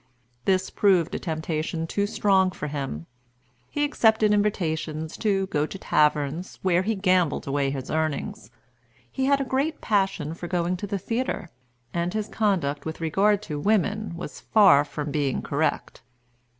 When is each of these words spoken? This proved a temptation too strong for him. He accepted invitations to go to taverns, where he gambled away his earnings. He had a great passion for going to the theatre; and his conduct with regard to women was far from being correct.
This 0.45 0.71
proved 0.71 1.13
a 1.13 1.19
temptation 1.19 1.85
too 1.85 2.07
strong 2.07 2.49
for 2.49 2.65
him. 2.65 3.05
He 3.69 3.83
accepted 3.83 4.33
invitations 4.33 5.15
to 5.17 5.45
go 5.45 5.67
to 5.67 5.77
taverns, 5.77 6.57
where 6.63 6.81
he 6.81 6.95
gambled 6.95 7.45
away 7.47 7.69
his 7.69 7.91
earnings. 7.91 8.49
He 9.11 9.25
had 9.25 9.39
a 9.39 9.43
great 9.45 9.79
passion 9.79 10.33
for 10.33 10.47
going 10.47 10.75
to 10.77 10.87
the 10.87 10.97
theatre; 10.97 11.51
and 11.93 12.15
his 12.15 12.27
conduct 12.29 12.83
with 12.83 12.99
regard 12.99 13.43
to 13.43 13.59
women 13.59 14.15
was 14.17 14.39
far 14.39 14.83
from 14.83 15.11
being 15.11 15.43
correct. 15.43 16.01